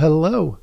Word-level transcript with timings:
hello. 0.00 0.58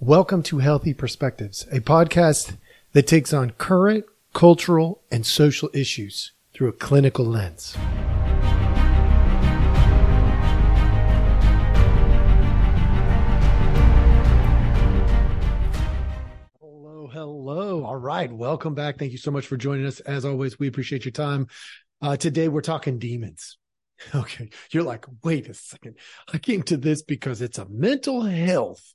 Welcome 0.00 0.42
to 0.44 0.58
Healthy 0.58 0.94
Perspectives, 0.94 1.64
a 1.70 1.78
podcast 1.78 2.56
that 2.92 3.06
takes 3.06 3.32
on 3.32 3.50
current 3.50 4.04
cultural 4.32 5.00
and 5.12 5.24
social 5.24 5.70
issues 5.72 6.32
through 6.52 6.70
a 6.70 6.72
clinical 6.72 7.24
lens. 7.24 7.76
Hello, 16.60 17.08
hello. 17.12 17.84
All 17.84 17.94
right. 17.94 18.32
Welcome 18.32 18.74
back. 18.74 18.98
Thank 18.98 19.12
you 19.12 19.18
so 19.18 19.30
much 19.30 19.46
for 19.46 19.56
joining 19.56 19.86
us. 19.86 20.00
As 20.00 20.24
always, 20.24 20.58
we 20.58 20.66
appreciate 20.66 21.04
your 21.04 21.12
time. 21.12 21.46
Uh, 22.02 22.16
today, 22.16 22.48
we're 22.48 22.60
talking 22.60 22.98
demons. 22.98 23.56
Okay. 24.14 24.50
You're 24.70 24.82
like, 24.82 25.06
wait 25.22 25.48
a 25.48 25.54
second. 25.54 25.96
I 26.32 26.38
came 26.38 26.62
to 26.64 26.76
this 26.76 27.02
because 27.02 27.40
it's 27.40 27.58
a 27.58 27.66
mental 27.68 28.22
health 28.22 28.93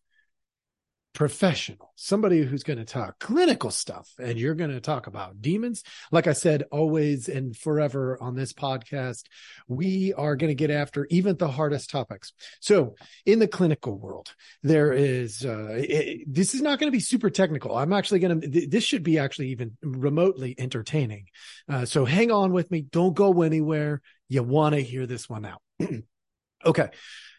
professional, 1.20 1.92
somebody 1.98 2.44
who's 2.44 2.64
going 2.64 2.80
to 2.80 2.86
talk 2.86 3.20
clinical 3.20 3.72
stuff, 3.72 4.10
and 4.20 4.40
you're 4.40 4.56
going 4.56 4.72
to 4.72 4.80
talk 4.80 5.06
about 5.06 5.42
demons. 5.42 5.84
Like 6.14 6.28
I 6.28 6.32
said, 6.32 6.64
always 6.72 7.28
and 7.28 7.54
forever 7.56 8.18
on 8.22 8.36
this 8.36 8.54
podcast, 8.54 9.24
we 9.68 10.14
are 10.14 10.38
going 10.38 10.48
to 10.48 10.56
get 10.56 10.72
after 10.72 11.06
even 11.10 11.36
the 11.36 11.50
hardest 11.50 11.90
topics. 11.90 12.32
So, 12.62 12.96
in 13.26 13.40
the 13.40 13.50
clinical 13.50 13.98
world, 13.98 14.34
there 14.64 14.94
is 14.94 15.44
uh, 15.46 15.68
it, 15.72 16.24
this 16.26 16.56
is 16.56 16.62
not 16.62 16.80
going 16.80 16.90
to 16.90 16.96
be 16.96 17.02
super 17.02 17.30
technical. 17.30 17.78
I'm 17.78 17.92
actually 17.92 18.20
going 18.20 18.40
to. 18.40 18.68
This 18.68 18.86
should 18.86 19.04
be 19.04 19.20
actually 19.20 19.50
even 19.50 19.76
remotely 19.84 20.56
entertaining. 20.58 21.26
Uh, 21.68 21.84
so, 21.84 22.06
hang 22.06 22.32
on 22.32 22.54
with 22.54 22.72
me. 22.72 22.84
Don't 22.84 23.14
go 23.14 23.42
anywhere. 23.42 24.02
You 24.30 24.44
want 24.44 24.76
to 24.76 24.82
hear 24.82 25.06
this 25.06 25.28
one 25.28 25.46
out. 25.46 25.62
okay. 26.66 26.92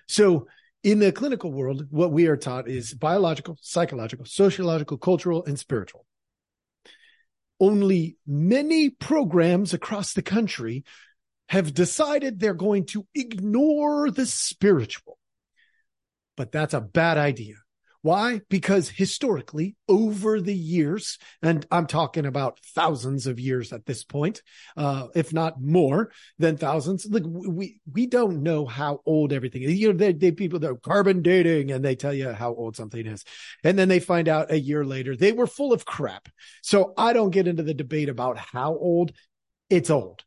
So 0.06 0.48
in 0.82 0.98
the 0.98 1.12
clinical 1.12 1.52
world, 1.52 1.86
what 1.90 2.12
we 2.12 2.26
are 2.26 2.36
taught 2.36 2.68
is 2.68 2.94
biological, 2.94 3.58
psychological, 3.60 4.24
sociological, 4.24 4.96
cultural, 4.96 5.44
and 5.44 5.58
spiritual. 5.58 6.06
Only 7.58 8.16
many 8.26 8.88
programs 8.88 9.74
across 9.74 10.14
the 10.14 10.22
country 10.22 10.84
have 11.50 11.74
decided 11.74 12.38
they're 12.38 12.54
going 12.54 12.86
to 12.86 13.06
ignore 13.14 14.10
the 14.10 14.24
spiritual. 14.24 15.18
But 16.36 16.52
that's 16.52 16.72
a 16.72 16.80
bad 16.80 17.18
idea. 17.18 17.56
Why? 18.02 18.40
Because 18.48 18.88
historically, 18.88 19.76
over 19.86 20.40
the 20.40 20.54
years, 20.54 21.18
and 21.42 21.66
I'm 21.70 21.86
talking 21.86 22.24
about 22.24 22.58
thousands 22.74 23.26
of 23.26 23.38
years 23.38 23.74
at 23.74 23.84
this 23.84 24.04
point, 24.04 24.40
uh, 24.74 25.08
if 25.14 25.34
not 25.34 25.60
more 25.60 26.10
than 26.38 26.56
thousands. 26.56 27.04
Look, 27.04 27.24
we 27.26 27.80
we 27.92 28.06
don't 28.06 28.42
know 28.42 28.64
how 28.64 29.00
old 29.04 29.34
everything 29.34 29.62
is. 29.62 29.74
You 29.74 29.92
know, 29.92 29.98
they, 29.98 30.14
they 30.14 30.32
people 30.32 30.58
that 30.60 30.82
carbon 30.82 31.20
dating 31.20 31.72
and 31.72 31.84
they 31.84 31.94
tell 31.94 32.14
you 32.14 32.32
how 32.32 32.54
old 32.54 32.74
something 32.74 33.06
is, 33.06 33.22
and 33.64 33.78
then 33.78 33.88
they 33.88 34.00
find 34.00 34.28
out 34.28 34.50
a 34.50 34.58
year 34.58 34.82
later 34.84 35.14
they 35.14 35.32
were 35.32 35.46
full 35.46 35.72
of 35.72 35.84
crap. 35.84 36.30
So 36.62 36.94
I 36.96 37.12
don't 37.12 37.30
get 37.30 37.48
into 37.48 37.62
the 37.62 37.74
debate 37.74 38.08
about 38.08 38.38
how 38.38 38.76
old. 38.76 39.12
It's 39.68 39.88
old. 39.88 40.24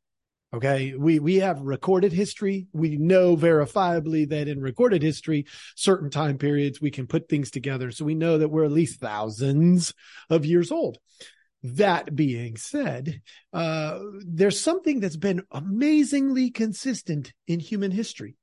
Okay. 0.54 0.94
We, 0.94 1.18
we 1.18 1.38
have 1.38 1.62
recorded 1.62 2.14
history. 2.14 2.68
We 2.74 2.98
know 2.98 3.36
verifiably 3.36 4.30
that 4.30 4.48
in 4.48 4.62
recorded 4.62 5.02
history, 5.02 5.48
certain 5.76 6.12
time 6.12 6.38
periods, 6.38 6.80
we 6.80 6.92
can 6.92 7.08
put 7.08 7.28
things 7.28 7.50
together. 7.50 7.90
So 7.90 8.06
we 8.06 8.14
know 8.14 8.38
that 8.38 8.50
we're 8.50 8.66
at 8.66 8.72
least 8.72 9.00
thousands 9.00 9.96
of 10.30 10.46
years 10.46 10.72
old. 10.72 11.00
That 11.64 12.16
being 12.16 12.58
said, 12.58 13.22
uh, 13.52 13.98
there's 14.24 14.60
something 14.60 15.00
that's 15.00 15.16
been 15.16 15.42
amazingly 15.50 16.52
consistent 16.52 17.34
in 17.48 17.60
human 17.60 17.90
history. 17.90 18.36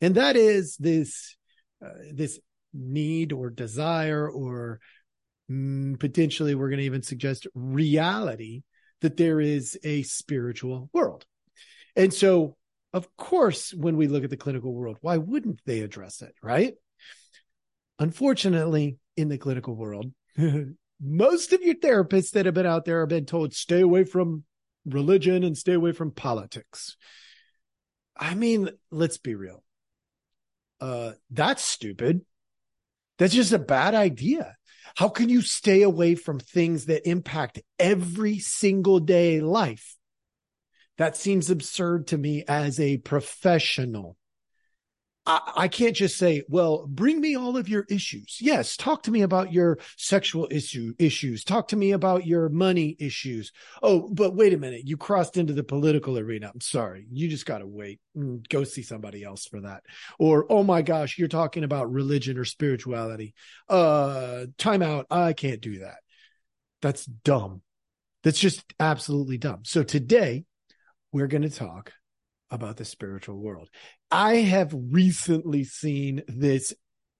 And 0.00 0.14
that 0.14 0.36
is 0.36 0.76
this, 0.76 1.36
uh, 1.84 1.88
this 2.12 2.38
need 2.72 3.32
or 3.32 3.50
desire 3.50 4.30
or 4.30 4.78
mm, 5.50 5.98
potentially 5.98 6.54
we're 6.54 6.68
going 6.68 6.78
to 6.78 6.84
even 6.84 7.02
suggest 7.02 7.48
reality 7.54 8.62
that 9.00 9.16
there 9.16 9.40
is 9.40 9.78
a 9.84 10.02
spiritual 10.02 10.90
world. 10.92 11.24
And 11.94 12.12
so, 12.12 12.56
of 12.92 13.14
course, 13.16 13.72
when 13.74 13.96
we 13.96 14.08
look 14.08 14.24
at 14.24 14.30
the 14.30 14.36
clinical 14.36 14.72
world, 14.72 14.98
why 15.00 15.16
wouldn't 15.16 15.60
they 15.66 15.80
address 15.80 16.22
it, 16.22 16.34
right? 16.42 16.74
Unfortunately, 17.98 18.98
in 19.16 19.28
the 19.28 19.38
clinical 19.38 19.74
world, 19.74 20.12
most 21.00 21.52
of 21.52 21.62
your 21.62 21.74
therapists 21.74 22.30
that 22.32 22.46
have 22.46 22.54
been 22.54 22.66
out 22.66 22.84
there 22.84 23.00
have 23.00 23.08
been 23.08 23.26
told 23.26 23.54
stay 23.54 23.80
away 23.80 24.04
from 24.04 24.44
religion 24.84 25.44
and 25.44 25.56
stay 25.56 25.72
away 25.72 25.92
from 25.92 26.10
politics. 26.10 26.96
I 28.16 28.34
mean, 28.34 28.70
let's 28.90 29.18
be 29.18 29.34
real. 29.34 29.62
Uh, 30.80 31.12
that's 31.30 31.62
stupid. 31.62 32.22
That's 33.18 33.34
just 33.34 33.52
a 33.52 33.58
bad 33.58 33.94
idea. 33.94 34.56
How 34.94 35.08
can 35.08 35.28
you 35.28 35.42
stay 35.42 35.82
away 35.82 36.14
from 36.14 36.38
things 36.38 36.86
that 36.86 37.08
impact 37.08 37.60
every 37.78 38.38
single 38.38 39.00
day 39.00 39.40
life? 39.40 39.96
That 40.98 41.16
seems 41.16 41.50
absurd 41.50 42.06
to 42.08 42.18
me 42.18 42.44
as 42.48 42.80
a 42.80 42.98
professional. 42.98 44.16
I, 45.26 45.66
can't 45.68 45.96
just 45.96 46.16
say, 46.18 46.44
well, 46.48 46.86
bring 46.86 47.20
me 47.20 47.34
all 47.36 47.56
of 47.56 47.68
your 47.68 47.84
issues. 47.90 48.38
Yes, 48.40 48.76
talk 48.76 49.02
to 49.04 49.10
me 49.10 49.22
about 49.22 49.52
your 49.52 49.78
sexual 49.96 50.46
issue 50.52 50.94
issues. 50.98 51.42
Talk 51.42 51.68
to 51.68 51.76
me 51.76 51.92
about 51.92 52.26
your 52.26 52.48
money 52.48 52.96
issues. 53.00 53.50
Oh, 53.82 54.08
but 54.12 54.36
wait 54.36 54.52
a 54.52 54.58
minute. 54.58 54.86
You 54.86 54.96
crossed 54.96 55.36
into 55.36 55.52
the 55.52 55.64
political 55.64 56.16
arena. 56.16 56.50
I'm 56.54 56.60
sorry. 56.60 57.06
You 57.10 57.28
just 57.28 57.44
got 57.44 57.58
to 57.58 57.66
wait 57.66 58.00
and 58.14 58.48
go 58.48 58.62
see 58.62 58.82
somebody 58.82 59.24
else 59.24 59.46
for 59.46 59.60
that. 59.62 59.82
Or, 60.18 60.46
oh 60.48 60.62
my 60.62 60.82
gosh, 60.82 61.18
you're 61.18 61.26
talking 61.26 61.64
about 61.64 61.92
religion 61.92 62.38
or 62.38 62.44
spirituality. 62.44 63.34
Uh, 63.68 64.46
time 64.58 64.82
out. 64.82 65.06
I 65.10 65.32
can't 65.32 65.60
do 65.60 65.80
that. 65.80 65.96
That's 66.82 67.04
dumb. 67.04 67.62
That's 68.22 68.38
just 68.38 68.64
absolutely 68.78 69.38
dumb. 69.38 69.60
So 69.64 69.82
today 69.82 70.44
we're 71.10 71.26
going 71.26 71.42
to 71.42 71.50
talk 71.50 71.92
about 72.50 72.76
the 72.76 72.84
spiritual 72.84 73.38
world. 73.38 73.68
I 74.10 74.36
have 74.36 74.74
recently 74.74 75.64
seen 75.64 76.22
this 76.28 76.74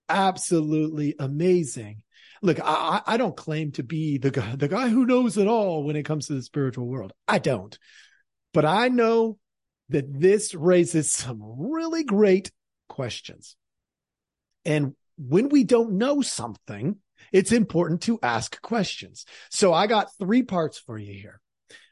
absolutely 0.09 1.15
amazing. 1.19 2.03
Look, 2.43 2.61
I, 2.63 3.03
I 3.07 3.17
don't 3.17 3.37
claim 3.37 3.73
to 3.73 3.83
be 3.83 4.19
the 4.19 4.31
guy, 4.31 4.57
the 4.57 4.69
guy 4.69 4.89
who 4.89 5.07
knows 5.07 5.37
it 5.37 5.49
all 5.49 5.85
when 5.85 5.97
it 5.97 6.05
comes 6.05 6.27
to 6.27 6.35
the 6.35 6.43
spiritual 6.43 6.87
world. 6.87 7.13
I 7.27 7.39
don't. 7.39 7.77
But 8.53 8.65
I 8.65 8.89
know 8.89 9.39
that 9.89 10.21
this 10.21 10.55
raises 10.55 11.13
some 11.13 11.41
really 11.43 12.05
great 12.05 12.51
questions. 12.89 13.57
And 14.65 14.95
when 15.17 15.49
we 15.49 15.65
don't 15.65 15.93
know 15.93 16.21
something, 16.23 16.97
it's 17.33 17.53
important 17.53 18.03
to 18.03 18.19
ask 18.23 18.61
questions. 18.63 19.25
So 19.51 19.73
I 19.73 19.87
got 19.87 20.09
three 20.19 20.43
parts 20.43 20.79
for 20.79 20.99
you 20.99 21.15
here. 21.15 21.41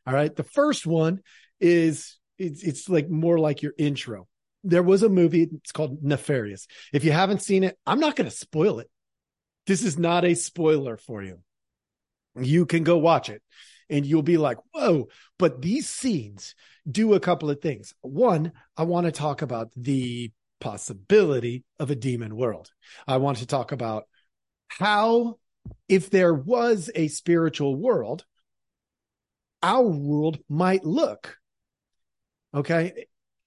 All 0.06 0.15
right. 0.15 0.34
The 0.34 0.44
first 0.44 0.87
one 0.87 1.21
is 1.61 2.19
it's 2.39 2.62
it's 2.62 2.89
like 2.89 3.09
more 3.09 3.39
like 3.39 3.62
your 3.62 3.75
intro. 3.78 4.28
There 4.62 4.83
was 4.83 5.03
a 5.03 5.09
movie, 5.09 5.49
it's 5.53 5.72
called 5.72 6.03
Nefarious. 6.03 6.67
If 6.93 7.05
you 7.05 7.12
haven't 7.12 7.43
seen 7.43 7.65
it, 7.65 7.78
I'm 7.87 8.00
not 8.00 8.17
going 8.17 8.31
to 8.31 8.37
spoil 8.37 8.78
it. 8.78 8.91
This 9.67 9.83
is 9.83 9.99
not 9.99 10.25
a 10.25 10.34
spoiler 10.34 10.97
for 10.97 11.23
you. 11.23 11.41
You 12.41 12.67
can 12.67 12.83
go 12.83 12.97
watch 12.99 13.28
it 13.28 13.43
and 13.91 14.06
you'll 14.06 14.23
be 14.23 14.39
like, 14.39 14.59
whoa. 14.73 15.09
But 15.39 15.61
these 15.61 15.89
scenes 15.89 16.55
do 16.91 17.15
a 17.15 17.21
couple 17.21 17.50
of 17.50 17.61
things. 17.61 17.94
One, 18.00 18.53
I 18.77 18.84
want 18.84 19.06
to 19.06 19.12
talk 19.12 19.43
about 19.43 19.71
the 19.77 20.33
possibility 20.61 21.65
of 21.78 21.91
a 21.91 21.94
demon 21.94 22.34
world. 22.34 22.71
I 23.06 23.19
want 23.19 23.39
to 23.39 23.47
talk 23.47 23.73
about 23.73 24.05
how, 24.69 25.39
if 25.89 26.11
there 26.11 26.34
was 26.34 26.91
a 26.94 27.09
spiritual 27.09 27.77
world, 27.77 28.25
our 29.62 29.83
world 29.83 30.39
might 30.49 30.85
look. 30.85 31.38
Okay. 32.55 33.06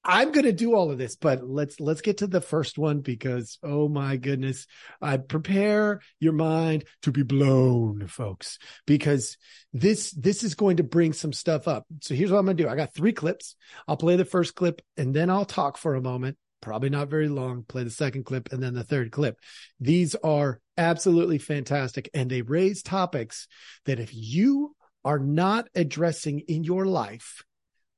I'm 0.09 0.31
going 0.31 0.45
to 0.45 0.53
do 0.53 0.73
all 0.73 0.89
of 0.89 0.97
this, 0.97 1.17
but 1.17 1.43
let's 1.43 1.81
let's 1.81 1.99
get 1.99 2.19
to 2.19 2.27
the 2.27 2.39
first 2.39 2.77
one 2.77 3.01
because 3.01 3.59
oh 3.61 3.89
my 3.89 4.15
goodness, 4.15 4.65
I 5.01 5.17
prepare 5.17 5.99
your 6.21 6.31
mind 6.31 6.85
to 7.01 7.11
be 7.11 7.23
blown, 7.23 8.07
folks, 8.07 8.57
because 8.85 9.37
this 9.73 10.11
this 10.11 10.45
is 10.45 10.55
going 10.55 10.77
to 10.77 10.83
bring 10.83 11.11
some 11.11 11.33
stuff 11.33 11.67
up. 11.67 11.85
So 12.01 12.15
here's 12.15 12.31
what 12.31 12.37
I'm 12.39 12.45
going 12.45 12.55
to 12.55 12.63
do. 12.63 12.69
I 12.69 12.77
got 12.77 12.93
3 12.93 13.11
clips. 13.11 13.57
I'll 13.85 13.97
play 13.97 14.15
the 14.15 14.23
first 14.23 14.55
clip 14.55 14.81
and 14.95 15.13
then 15.13 15.29
I'll 15.29 15.43
talk 15.43 15.77
for 15.77 15.95
a 15.95 16.01
moment, 16.01 16.37
probably 16.61 16.89
not 16.89 17.09
very 17.09 17.27
long, 17.27 17.63
play 17.63 17.83
the 17.83 17.89
second 17.89 18.23
clip 18.23 18.53
and 18.53 18.63
then 18.63 18.75
the 18.75 18.85
third 18.85 19.11
clip. 19.11 19.37
These 19.81 20.15
are 20.15 20.61
absolutely 20.77 21.37
fantastic 21.37 22.09
and 22.13 22.29
they 22.29 22.43
raise 22.43 22.81
topics 22.81 23.49
that 23.85 23.99
if 23.99 24.11
you 24.13 24.73
are 25.03 25.19
not 25.19 25.67
addressing 25.75 26.39
in 26.47 26.63
your 26.63 26.85
life, 26.85 27.43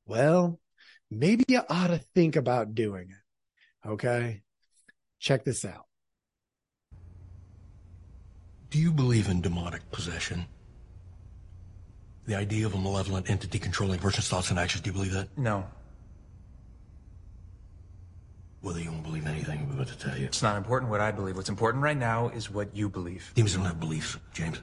well, 0.07 0.59
maybe 1.09 1.43
you 1.47 1.61
ought 1.69 1.87
to 1.87 1.97
think 1.97 2.35
about 2.35 2.75
doing 2.75 3.09
it. 3.09 3.87
Okay. 3.87 4.41
Check 5.19 5.43
this 5.43 5.65
out. 5.65 5.85
Do 8.69 8.79
you 8.79 8.91
believe 8.91 9.29
in 9.29 9.41
demonic 9.41 9.89
possession? 9.91 10.45
The 12.27 12.35
idea 12.35 12.65
of 12.67 12.75
a 12.75 12.77
malevolent 12.77 13.29
entity 13.29 13.57
controlling 13.57 13.97
a 13.99 14.01
person's 14.01 14.27
thoughts 14.27 14.51
and 14.51 14.59
actions, 14.59 14.83
do 14.83 14.89
you 14.89 14.93
believe 14.93 15.13
that? 15.13 15.35
No. 15.35 15.65
Whether 18.61 18.81
you 18.81 18.91
won't 18.91 19.03
believe 19.03 19.25
anything, 19.25 19.73
but 19.75 19.87
to 19.87 19.97
tell 19.97 20.17
you. 20.17 20.25
It's 20.25 20.43
not 20.43 20.57
important 20.57 20.91
what 20.91 21.01
I 21.01 21.11
believe. 21.11 21.35
What's 21.35 21.49
important 21.49 21.83
right 21.83 21.97
now 21.97 22.29
is 22.29 22.51
what 22.51 22.75
you 22.75 22.89
believe. 22.89 23.31
Demons 23.33 23.55
don't 23.55 23.65
have 23.65 23.79
beliefs, 23.79 24.17
James. 24.33 24.61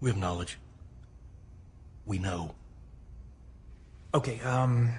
We 0.00 0.10
have 0.10 0.18
knowledge. 0.18 0.58
We 2.06 2.18
know. 2.18 2.54
Okay, 4.14 4.40
um, 4.40 4.90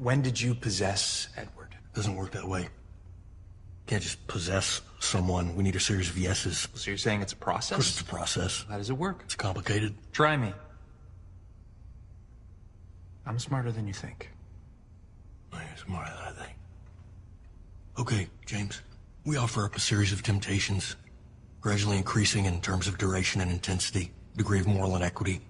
when 0.00 0.22
did 0.22 0.40
you 0.40 0.54
possess 0.54 1.28
Edward? 1.36 1.76
Doesn't 1.94 2.16
work 2.16 2.30
that 2.32 2.48
way. 2.48 2.68
Can't 3.86 4.02
just 4.02 4.26
possess 4.26 4.80
someone. 4.98 5.54
We 5.54 5.62
need 5.62 5.76
a 5.76 5.80
series 5.80 6.08
of 6.08 6.16
yeses. 6.16 6.68
So 6.74 6.90
you're 6.90 6.96
saying 6.98 7.20
it's 7.20 7.32
a 7.32 7.36
Of 7.36 7.40
course, 7.40 7.68
process? 7.68 7.78
it's 7.90 8.00
a 8.00 8.04
process. 8.04 8.64
How 8.68 8.78
does 8.78 8.88
it 8.88 8.96
work? 8.96 9.20
It's 9.24 9.34
complicated. 9.34 9.94
Try 10.12 10.36
me. 10.36 10.54
I'm 13.26 13.38
smarter 13.38 13.70
than 13.70 13.86
you 13.86 13.92
think. 13.92 14.30
You're 15.52 15.62
smarter 15.84 16.10
than 16.16 16.34
I 16.34 16.44
think. 16.44 16.56
Okay, 17.98 18.28
James. 18.46 18.80
We 19.26 19.36
offer 19.36 19.64
up 19.66 19.76
a 19.76 19.80
series 19.80 20.12
of 20.12 20.22
temptations, 20.22 20.96
gradually 21.60 21.98
increasing 21.98 22.46
in 22.46 22.60
terms 22.62 22.88
of 22.88 22.96
duration 22.96 23.42
and 23.42 23.50
intensity, 23.50 24.12
degree 24.36 24.60
of 24.60 24.66
moral 24.66 24.96
inequity. 24.96 25.42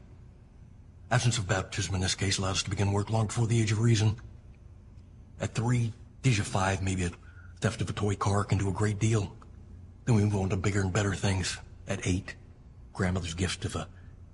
Absence 1.13 1.39
of 1.39 1.47
baptism 1.47 1.95
in 1.95 2.01
this 2.01 2.15
case 2.17 2.39
allows 2.39 2.57
us 2.57 2.63
to 2.65 2.71
begin 2.71 2.91
work 2.91 3.11
long 3.11 3.29
before 3.29 3.47
the 3.47 3.61
age 3.61 3.71
of 3.71 3.81
reason. 3.81 4.17
At 5.41 5.55
three, 5.55 5.93
Deja 6.23 6.45
five, 6.45 6.83
maybe 6.83 7.05
a 7.05 7.11
theft 7.61 7.81
of 7.81 7.89
a 7.89 7.95
toy 7.95 8.15
car 8.15 8.45
can 8.45 8.59
do 8.59 8.69
a 8.69 8.73
great 8.73 8.99
deal. 8.99 9.35
Then 10.05 10.17
we 10.17 10.25
move 10.25 10.37
on 10.37 10.51
to 10.51 10.57
bigger 10.57 10.81
and 10.81 10.93
better 10.93 11.15
things. 11.15 11.57
At 11.89 12.07
eight, 12.07 12.35
grandmother's 12.93 13.35
gift 13.35 13.65
of 13.65 13.75
a 13.75 13.89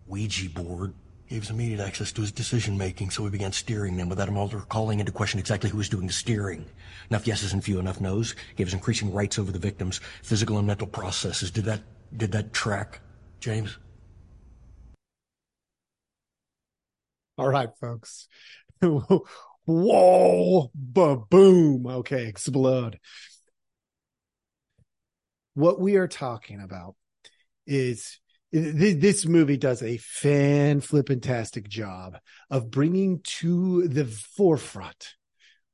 Ouija 0.06 0.50
board 0.50 0.94
gave 1.28 1.42
us 1.42 1.50
immediate 1.50 1.80
access 1.80 2.12
to 2.12 2.20
his 2.20 2.32
decision 2.32 2.78
making, 2.78 3.10
so 3.10 3.22
we 3.22 3.30
began 3.30 3.52
steering 3.52 3.96
them 3.96 4.08
without 4.08 4.28
him 4.28 4.36
ever 4.36 4.60
calling 4.60 5.00
into 5.00 5.12
question 5.12 5.40
exactly 5.40 5.70
who 5.70 5.78
was 5.78 5.88
doing 5.88 6.06
the 6.06 6.12
steering. 6.12 6.64
Enough 7.10 7.26
yeses 7.26 7.52
and 7.52 7.64
few 7.64 7.78
enough 7.78 8.00
nos 8.00 8.34
gave 8.56 8.66
us 8.68 8.72
increasing 8.72 9.12
rights 9.12 9.38
over 9.38 9.50
the 9.50 9.58
victims, 9.58 10.00
physical 10.22 10.58
and 10.58 10.66
mental 10.66 10.86
processes. 10.86 11.50
Did 11.50 11.64
that 11.64 11.80
did 12.16 12.32
that 12.32 12.52
track, 12.52 13.00
James? 13.40 13.76
All 17.38 17.48
right, 17.48 17.70
folks. 17.80 18.28
Whoa, 19.66 20.70
ba-boom. 20.74 21.86
Okay, 21.86 22.26
explode. 22.26 22.98
What 25.54 25.80
we 25.80 25.96
are 25.96 26.08
talking 26.08 26.60
about 26.60 26.94
is 27.66 28.20
this 28.52 29.26
movie 29.26 29.56
does 29.56 29.82
a 29.82 29.96
fan 29.98 30.80
flippantastic 30.80 31.66
job 31.66 32.16
of 32.48 32.70
bringing 32.70 33.20
to 33.24 33.88
the 33.88 34.04
forefront 34.04 35.14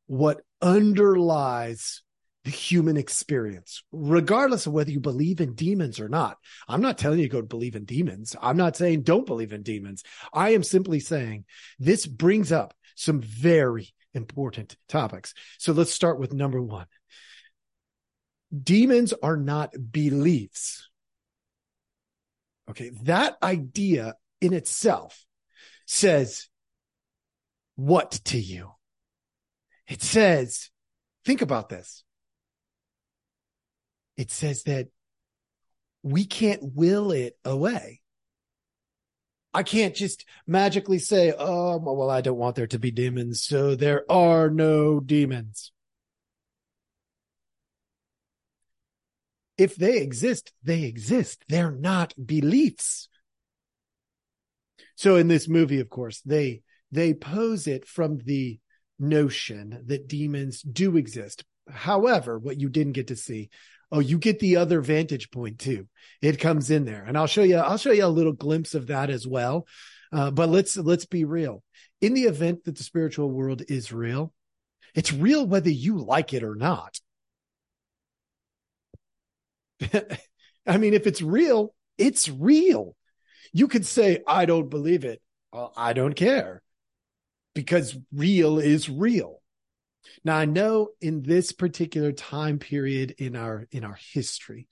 what 0.06 0.40
underlies 0.62 2.02
the 2.44 2.50
human 2.50 2.96
experience, 2.96 3.84
regardless 3.92 4.66
of 4.66 4.72
whether 4.72 4.90
you 4.90 5.00
believe 5.00 5.40
in 5.40 5.54
demons 5.54 6.00
or 6.00 6.08
not. 6.08 6.38
I'm 6.66 6.80
not 6.80 6.98
telling 6.98 7.20
you 7.20 7.28
to 7.28 7.32
go 7.32 7.42
believe 7.42 7.76
in 7.76 7.84
demons. 7.84 8.34
I'm 8.40 8.56
not 8.56 8.76
saying 8.76 9.02
don't 9.02 9.26
believe 9.26 9.52
in 9.52 9.62
demons. 9.62 10.02
I 10.32 10.50
am 10.50 10.64
simply 10.64 10.98
saying 10.98 11.44
this 11.78 12.06
brings 12.06 12.50
up 12.50 12.74
some 12.94 13.20
very 13.20 13.94
important 14.14 14.76
topics. 14.88 15.34
So 15.58 15.72
let's 15.72 15.92
start 15.92 16.18
with 16.18 16.32
number 16.32 16.60
one. 16.60 16.86
Demons 18.62 19.14
are 19.22 19.36
not 19.36 19.72
beliefs. 19.90 20.88
Okay. 22.68 22.90
That 23.04 23.36
idea 23.42 24.14
in 24.40 24.52
itself 24.52 25.24
says 25.86 26.48
what 27.76 28.10
to 28.26 28.38
you? 28.38 28.72
It 29.88 30.02
says, 30.02 30.70
think 31.24 31.42
about 31.42 31.68
this. 31.68 32.04
It 34.16 34.30
says 34.30 34.64
that 34.64 34.88
we 36.02 36.24
can't 36.24 36.60
will 36.62 37.12
it 37.12 37.36
away. 37.44 38.01
I 39.54 39.62
can't 39.62 39.94
just 39.94 40.25
magically 40.46 40.99
say, 40.99 41.32
oh, 41.38 41.78
well, 41.78 42.10
I 42.10 42.22
don't 42.22 42.38
want 42.38 42.56
there 42.56 42.66
to 42.69 42.78
be 42.78 42.90
demons. 42.90 43.43
So 43.43 43.75
there 43.75 44.10
are 44.10 44.49
no 44.49 44.99
demons. 44.99 45.72
If 49.58 49.76
they 49.76 49.99
exist, 49.99 50.52
they 50.62 50.84
exist. 50.84 51.44
They're 51.49 51.70
not 51.70 52.14
beliefs. 52.25 53.08
So 54.96 55.16
in 55.16 55.28
this 55.28 55.49
movie, 55.49 55.81
of 55.81 55.90
course, 55.90 56.20
they, 56.22 56.62
they 56.90 57.12
pose 57.12 57.66
it 57.66 57.87
from 57.87 58.19
the 58.19 58.58
notion 58.99 59.82
that 59.87 60.08
demons 60.08 60.62
do 60.62 60.96
exist. 60.96 61.44
However, 61.69 62.38
what 62.38 62.60
you 62.60 62.69
didn't 62.69 62.93
get 62.93 63.08
to 63.08 63.16
see, 63.16 63.50
oh, 63.92 64.00
you 64.00 64.18
get 64.18 64.40
the 64.40 64.56
other 64.56 64.80
vantage 64.80 65.30
point 65.30 65.58
too. 65.58 65.86
It 66.20 66.40
comes 66.40 66.70
in 66.70 66.84
there, 66.84 67.04
and 67.06 67.16
I'll 67.16 67.26
show 67.26 67.42
you. 67.42 67.58
I'll 67.58 67.76
show 67.76 67.92
you 67.92 68.06
a 68.06 68.08
little 68.08 68.32
glimpse 68.32 68.74
of 68.74 68.88
that 68.88 69.10
as 69.10 69.26
well. 69.26 69.66
Uh, 70.12 70.30
but 70.30 70.48
let's 70.48 70.76
let's 70.76 71.04
be 71.04 71.24
real. 71.24 71.62
In 72.00 72.14
the 72.14 72.24
event 72.24 72.64
that 72.64 72.76
the 72.76 72.82
spiritual 72.82 73.30
world 73.30 73.62
is 73.68 73.92
real, 73.92 74.32
it's 74.94 75.12
real 75.12 75.46
whether 75.46 75.70
you 75.70 75.98
like 75.98 76.32
it 76.32 76.42
or 76.42 76.54
not. 76.54 76.98
I 80.66 80.76
mean, 80.78 80.94
if 80.94 81.06
it's 81.06 81.22
real, 81.22 81.74
it's 81.98 82.28
real. 82.28 82.96
You 83.52 83.68
could 83.68 83.86
say, 83.86 84.22
I 84.26 84.46
don't 84.46 84.70
believe 84.70 85.04
it. 85.04 85.20
Well, 85.52 85.72
I 85.76 85.92
don't 85.92 86.14
care 86.14 86.62
because 87.54 87.96
real 88.12 88.58
is 88.58 88.88
real. 88.88 89.41
Now 90.25 90.37
I 90.37 90.44
know 90.44 90.88
in 91.00 91.22
this 91.22 91.52
particular 91.52 92.12
time 92.12 92.58
period 92.58 93.14
in 93.19 93.37
our 93.37 93.66
in 93.70 93.84
our 93.84 93.99
history, 94.12 94.69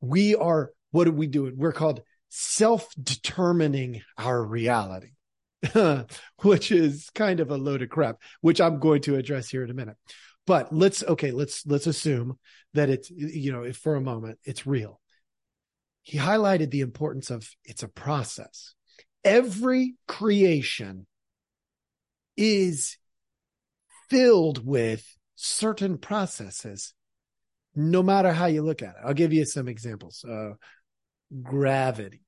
we 0.00 0.34
are 0.34 0.72
what 0.90 1.08
are 1.08 1.12
we 1.12 1.26
doing? 1.26 1.54
We're 1.56 1.72
called 1.72 2.02
self-determining 2.30 4.02
our 4.16 4.44
reality, 4.44 5.12
which 6.42 6.72
is 6.72 7.10
kind 7.14 7.40
of 7.40 7.50
a 7.50 7.56
load 7.56 7.82
of 7.82 7.88
crap, 7.88 8.16
which 8.40 8.60
I'm 8.60 8.78
going 8.78 9.02
to 9.02 9.16
address 9.16 9.48
here 9.48 9.64
in 9.64 9.70
a 9.70 9.74
minute. 9.74 9.96
But 10.46 10.72
let's 10.72 11.02
okay, 11.02 11.30
let's 11.30 11.66
let's 11.66 11.86
assume 11.86 12.38
that 12.74 12.88
it's 12.88 13.10
you 13.10 13.52
know, 13.52 13.64
if 13.64 13.76
for 13.76 13.96
a 13.96 14.00
moment 14.00 14.38
it's 14.44 14.66
real. 14.66 15.00
He 16.02 16.16
highlighted 16.16 16.70
the 16.70 16.80
importance 16.80 17.30
of 17.30 17.46
it's 17.64 17.82
a 17.82 17.88
process. 17.88 18.74
Every 19.24 19.96
creation 20.06 21.06
is 22.34 22.96
filled 24.08 24.64
with 24.66 25.04
certain 25.34 25.98
processes, 25.98 26.94
no 27.74 28.02
matter 28.02 28.32
how 28.32 28.46
you 28.46 28.62
look 28.62 28.82
at 28.82 28.90
it. 28.96 29.02
I'll 29.04 29.14
give 29.14 29.32
you 29.32 29.44
some 29.44 29.68
examples. 29.68 30.24
Uh, 30.24 30.52
gravity. 31.42 32.22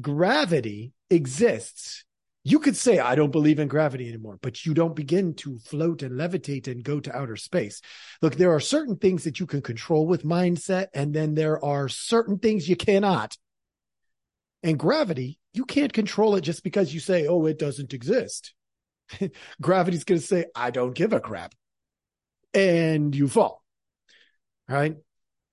Gravity 0.00 0.92
exists. 1.10 2.04
You 2.46 2.58
could 2.58 2.76
say, 2.76 2.98
I 2.98 3.14
don't 3.14 3.30
believe 3.30 3.58
in 3.58 3.68
gravity 3.68 4.06
anymore, 4.06 4.38
but 4.42 4.66
you 4.66 4.74
don't 4.74 4.94
begin 4.94 5.34
to 5.36 5.58
float 5.60 6.02
and 6.02 6.18
levitate 6.20 6.68
and 6.68 6.84
go 6.84 7.00
to 7.00 7.16
outer 7.16 7.36
space. 7.36 7.80
Look, 8.20 8.34
there 8.34 8.54
are 8.54 8.60
certain 8.60 8.96
things 8.96 9.24
that 9.24 9.40
you 9.40 9.46
can 9.46 9.62
control 9.62 10.06
with 10.06 10.24
mindset, 10.24 10.88
and 10.92 11.14
then 11.14 11.34
there 11.34 11.64
are 11.64 11.88
certain 11.88 12.38
things 12.38 12.68
you 12.68 12.76
cannot. 12.76 13.38
And 14.62 14.78
gravity, 14.78 15.38
you 15.54 15.64
can't 15.64 15.92
control 15.92 16.36
it 16.36 16.42
just 16.42 16.62
because 16.62 16.92
you 16.92 17.00
say, 17.00 17.26
oh, 17.26 17.46
it 17.46 17.58
doesn't 17.58 17.94
exist. 17.94 18.52
Gravity's 19.60 20.04
going 20.04 20.20
to 20.20 20.26
say, 20.26 20.46
I 20.54 20.70
don't 20.70 20.94
give 20.94 21.12
a 21.12 21.20
crap. 21.20 21.54
And 22.52 23.14
you 23.14 23.28
fall. 23.28 23.62
Right. 24.68 24.96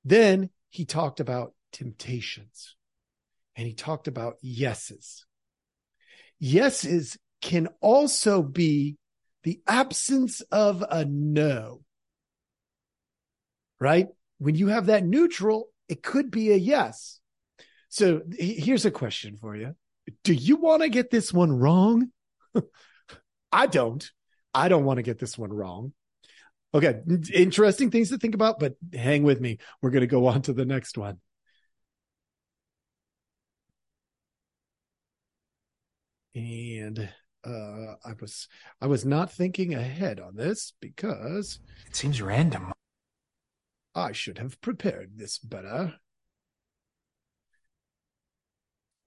Then 0.06 0.50
he 0.70 0.86
talked 0.86 1.20
about 1.20 1.54
temptations 1.74 2.76
and 3.56 3.68
he 3.68 3.74
talked 3.74 4.08
about 4.08 4.36
yeses. 4.42 5.26
Yeses 6.40 7.18
can 7.42 7.68
also 7.82 8.42
be 8.42 8.98
the 9.44 9.62
absence 9.68 10.42
of 10.52 10.84
a 10.88 11.06
no. 11.06 11.82
Right. 13.80 14.08
When 14.38 14.56
you 14.56 14.68
have 14.68 14.88
that 14.88 15.06
neutral, 15.06 15.68
it 15.90 16.04
could 16.04 16.32
be 16.32 16.52
a 16.52 16.56
yes. 16.56 17.20
So 17.90 18.22
here's 18.38 18.86
a 18.86 18.92
question 18.92 19.38
for 19.38 19.56
you. 19.56 19.76
Do 20.24 20.34
you 20.34 20.56
want 20.56 20.84
to 20.84 20.90
get 20.90 21.10
this 21.10 21.34
one 21.34 21.52
wrong? 21.52 22.12
I 23.52 23.68
don't. 23.68 24.10
I 24.54 24.68
don't 24.70 24.86
want 24.86 24.98
to 24.98 25.04
get 25.04 25.20
this 25.20 25.38
one 25.38 25.52
wrong. 25.52 25.94
Okay, 26.74 27.02
interesting 27.34 27.92
things 27.92 28.10
to 28.10 28.18
think 28.18 28.34
about, 28.34 28.60
but 28.60 28.76
hang 28.94 29.24
with 29.24 29.42
me. 29.42 29.58
We're 29.82 29.90
going 29.90 30.02
to 30.02 30.08
go 30.08 30.28
on 30.28 30.42
to 30.44 30.54
the 30.54 30.66
next 30.66 30.98
one. 30.98 31.20
And 36.34 37.10
uh 37.44 37.96
I 38.06 38.14
was 38.22 38.48
I 38.80 38.88
was 38.88 39.04
not 39.06 39.32
thinking 39.34 39.74
ahead 39.74 40.20
on 40.20 40.36
this 40.36 40.74
because 40.80 41.60
It 41.88 41.96
seems 41.96 42.22
random. 42.22 42.72
I 43.94 44.14
should 44.14 44.38
have 44.38 44.62
prepared 44.62 45.18
this 45.18 45.38
better. 45.40 45.96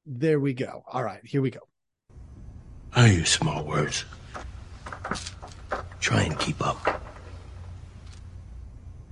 There 0.06 0.38
we 0.38 0.52
go. 0.52 0.82
All 0.86 1.02
right, 1.02 1.24
here 1.24 1.40
we 1.40 1.50
go. 1.50 1.60
I 2.94 3.06
use 3.10 3.28
small 3.30 3.64
words. 3.64 4.04
Try 6.00 6.22
and 6.22 6.38
keep 6.38 6.64
up. 6.64 6.86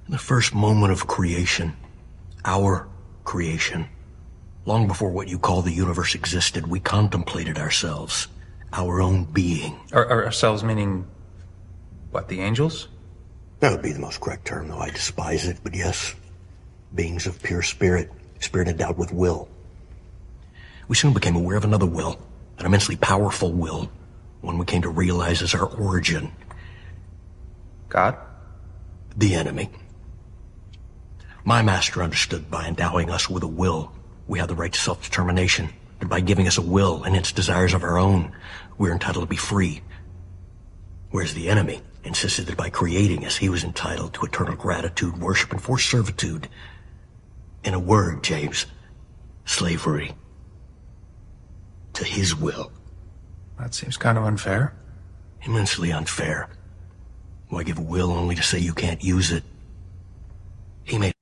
In 0.07 0.13
the 0.13 0.19
first 0.19 0.55
moment 0.55 0.93
of 0.93 1.07
creation, 1.07 1.75
our 2.45 2.87
creation, 3.25 3.89
long 4.67 4.87
before 4.87 5.11
what 5.11 5.29
you 5.29 5.39
call 5.39 5.63
the 5.63 5.73
universe 5.73 6.15
existed, 6.15 6.67
we 6.67 6.81
contemplated 6.81 7.59
ourselves, 7.59 8.29
our 8.73 9.01
own 9.01 9.25
being. 9.25 9.81
Our, 9.93 10.07
our- 10.07 10.25
ourselves 10.27 10.63
meaning 10.63 11.07
what? 12.11 12.29
The 12.29 12.41
angels? 12.41 12.89
That 13.61 13.73
would 13.73 13.83
be 13.83 13.93
the 13.93 14.01
most 14.01 14.21
correct 14.21 14.45
term, 14.45 14.69
though 14.69 14.79
I 14.79 14.91
despise 14.91 15.47
it, 15.47 15.59
but 15.63 15.75
yes. 15.75 16.15
Beings 16.95 17.27
of 17.27 17.43
pure 17.43 17.63
spirit, 17.63 18.11
spirit 18.41 18.69
endowed 18.69 18.99
with 18.99 19.13
will. 19.13 19.49
We 20.89 20.97
soon 20.97 21.15
became 21.15 21.37
aware 21.37 21.57
of 21.57 21.65
another 21.65 21.87
will, 21.87 22.19
an 22.59 22.67
immensely 22.67 22.97
powerful 22.97 23.53
will, 23.53 23.91
one 24.41 24.59
we 24.59 24.67
came 24.67 24.83
to 24.83 24.89
realize 24.89 25.43
as 25.43 25.55
our 25.55 25.67
origin, 25.67 26.33
God? 27.89 28.17
the 29.17 29.35
enemy. 29.35 29.71
My 31.45 31.63
master 31.63 32.03
understood 32.03 32.51
by 32.51 32.67
endowing 32.67 33.11
us 33.11 33.29
with 33.29 33.43
a 33.43 33.49
will, 33.49 33.93
we 34.29 34.39
have 34.39 34.49
the 34.49 34.55
right 34.55 34.73
to 34.73 34.79
self-determination, 34.79 35.71
and 36.01 36.09
by 36.09 36.21
giving 36.21 36.47
us 36.47 36.59
a 36.59 36.63
will 36.63 37.03
and 37.03 37.17
its 37.17 37.33
desires 37.33 37.75
of 37.75 37.83
our 37.83 37.99
own, 37.99 38.33
we're 38.79 38.93
entitled 38.93 39.25
to 39.25 39.29
be 39.29 39.37
free. 39.37 39.83
Whereas 41.11 41.35
the 41.35 41.49
enemy 41.49 41.83
insisted 42.05 42.47
that 42.47 42.57
by 42.57 42.71
creating 42.71 43.25
us, 43.27 43.37
he 43.37 43.49
was 43.49 43.65
entitled 43.65 44.15
to 44.15 44.25
eternal 44.25 44.57
gratitude, 44.57 45.21
worship, 45.21 45.53
and 45.53 45.63
forced 45.63 45.91
servitude. 45.91 46.49
In 47.65 47.75
a 47.75 47.79
word, 47.79 48.25
James, 48.25 48.67
slavery. 49.45 50.15
To 51.95 52.05
his 52.05 52.35
will. 52.35 52.73
That 53.59 53.75
seems 53.75 53.97
kind 53.97 54.19
of 54.19 54.25
unfair. 54.25 54.75
Immensely 55.43 55.93
unfair. 55.93 56.49
Why 57.49 57.65
give 57.65 57.79
a 57.79 57.83
will 57.83 58.13
only 58.13 58.35
to 58.35 58.43
say 58.43 58.59
you 58.59 58.73
can't 58.73 59.03
use 59.05 59.31
it? 59.31 59.45
He 60.85 60.99
made 60.99 61.13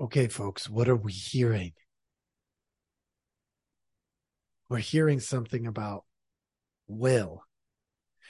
Okay, 0.00 0.28
folks, 0.28 0.68
what 0.68 0.88
are 0.88 0.96
we 0.96 1.12
hearing? 1.12 1.72
We're 4.70 4.78
hearing 4.78 5.20
something 5.20 5.66
about 5.66 6.04
will, 6.88 7.44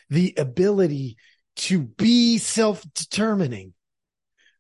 the 0.09 0.35
ability 0.37 1.17
to 1.57 1.79
be 1.81 2.39
self 2.39 2.85
determining, 2.93 3.75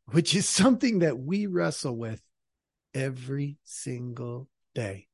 which 0.06 0.34
is 0.34 0.48
something 0.48 1.00
that 1.00 1.18
we 1.18 1.46
wrestle 1.46 1.96
with 1.96 2.22
every 2.94 3.58
single 3.64 4.48
day. 4.74 5.08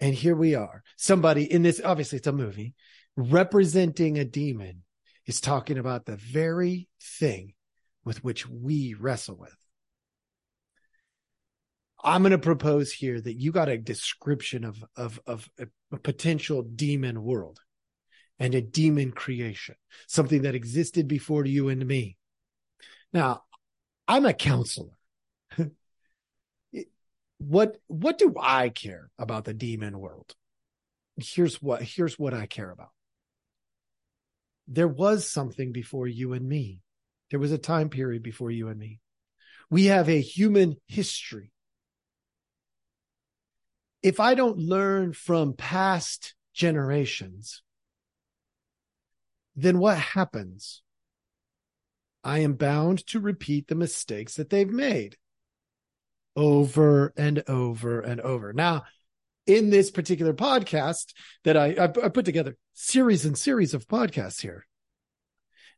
And 0.00 0.14
here 0.14 0.34
we 0.34 0.54
are. 0.54 0.82
Somebody 0.96 1.50
in 1.50 1.62
this, 1.62 1.80
obviously, 1.84 2.18
it's 2.18 2.26
a 2.26 2.32
movie 2.32 2.74
representing 3.16 4.18
a 4.18 4.24
demon 4.24 4.82
is 5.26 5.40
talking 5.40 5.78
about 5.78 6.06
the 6.06 6.16
very 6.16 6.88
thing 7.00 7.52
with 8.04 8.24
which 8.24 8.48
we 8.48 8.94
wrestle 8.94 9.36
with. 9.36 9.54
I'm 12.02 12.22
going 12.22 12.32
to 12.32 12.38
propose 12.38 12.92
here 12.92 13.20
that 13.20 13.38
you 13.38 13.52
got 13.52 13.68
a 13.68 13.76
description 13.76 14.64
of, 14.64 14.82
of, 14.96 15.20
of 15.26 15.48
a, 15.58 15.66
a 15.92 15.98
potential 15.98 16.62
demon 16.62 17.22
world 17.22 17.60
and 18.38 18.54
a 18.54 18.62
demon 18.62 19.12
creation, 19.12 19.74
something 20.06 20.42
that 20.42 20.54
existed 20.54 21.06
before 21.06 21.44
you 21.44 21.68
and 21.68 21.86
me. 21.86 22.16
Now, 23.12 23.42
I'm 24.08 24.24
a 24.24 24.32
counselor. 24.32 24.96
What, 27.40 27.78
what 27.86 28.18
do 28.18 28.34
I 28.38 28.68
care 28.68 29.10
about 29.18 29.46
the 29.46 29.54
demon 29.54 29.98
world? 29.98 30.34
Here's 31.16 31.60
what, 31.62 31.82
here's 31.82 32.18
what 32.18 32.34
I 32.34 32.44
care 32.44 32.70
about. 32.70 32.90
There 34.68 34.86
was 34.86 35.28
something 35.28 35.72
before 35.72 36.06
you 36.06 36.34
and 36.34 36.46
me. 36.46 36.82
There 37.30 37.40
was 37.40 37.50
a 37.50 37.58
time 37.58 37.88
period 37.88 38.22
before 38.22 38.50
you 38.50 38.68
and 38.68 38.78
me. 38.78 39.00
We 39.70 39.86
have 39.86 40.08
a 40.08 40.20
human 40.20 40.76
history. 40.86 41.50
If 44.02 44.20
I 44.20 44.34
don't 44.34 44.58
learn 44.58 45.14
from 45.14 45.54
past 45.54 46.34
generations, 46.52 47.62
then 49.56 49.78
what 49.78 49.96
happens? 49.96 50.82
I 52.22 52.40
am 52.40 52.52
bound 52.52 53.06
to 53.06 53.18
repeat 53.18 53.68
the 53.68 53.74
mistakes 53.74 54.34
that 54.34 54.50
they've 54.50 54.68
made 54.68 55.16
over 56.40 57.12
and 57.18 57.44
over 57.48 58.00
and 58.00 58.18
over. 58.18 58.54
Now, 58.54 58.84
in 59.46 59.68
this 59.68 59.90
particular 59.90 60.32
podcast 60.32 61.12
that 61.44 61.54
I, 61.54 61.74
I, 61.74 61.84
I 61.84 62.08
put 62.08 62.24
together 62.24 62.56
series 62.72 63.26
and 63.26 63.36
series 63.36 63.74
of 63.74 63.86
podcasts 63.86 64.40
here, 64.40 64.66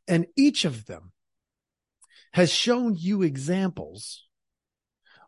and 0.07 0.25
each 0.37 0.63
of 0.63 0.85
them 0.85 1.11
has 2.31 2.49
shown 2.49 2.95
you 2.97 3.23
examples 3.23 4.25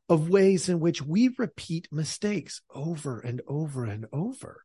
of 0.07 0.29
ways 0.29 0.69
in 0.69 0.79
which 0.79 1.01
we 1.01 1.35
repeat 1.37 1.89
mistakes 1.91 2.61
over 2.73 3.19
and 3.19 3.41
over 3.45 3.83
and 3.83 4.05
over. 4.13 4.63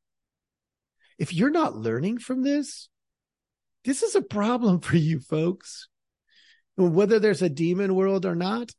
If 1.18 1.34
you're 1.34 1.50
not 1.50 1.74
learning 1.74 2.18
from 2.18 2.44
this, 2.44 2.88
this 3.84 4.04
is 4.04 4.14
a 4.14 4.22
problem 4.22 4.80
for 4.82 4.96
you 4.96 5.18
folks. 5.18 5.88
Whether 6.76 7.18
there's 7.18 7.42
a 7.42 7.48
demon 7.48 7.96
world 7.96 8.24
or 8.24 8.36
not, 8.36 8.70